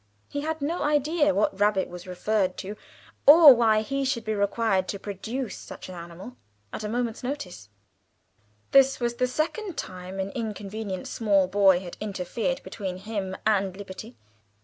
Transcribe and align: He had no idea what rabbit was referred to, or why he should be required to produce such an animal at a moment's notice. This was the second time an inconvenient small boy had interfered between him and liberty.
He 0.29 0.41
had 0.41 0.63
no 0.63 0.81
idea 0.81 1.31
what 1.31 1.59
rabbit 1.59 1.87
was 1.87 2.07
referred 2.07 2.57
to, 2.57 2.75
or 3.27 3.53
why 3.53 3.81
he 3.83 4.03
should 4.03 4.25
be 4.25 4.33
required 4.33 4.87
to 4.87 4.97
produce 4.99 5.55
such 5.55 5.89
an 5.89 5.93
animal 5.93 6.37
at 6.73 6.83
a 6.83 6.89
moment's 6.89 7.21
notice. 7.21 7.69
This 8.71 8.99
was 8.99 9.17
the 9.17 9.27
second 9.27 9.77
time 9.77 10.19
an 10.19 10.31
inconvenient 10.31 11.07
small 11.07 11.47
boy 11.47 11.81
had 11.81 11.97
interfered 12.01 12.63
between 12.63 12.97
him 12.97 13.37
and 13.45 13.77
liberty. 13.77 14.17